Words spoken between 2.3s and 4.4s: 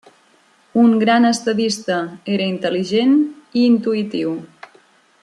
era intel·ligent i intuïtiu.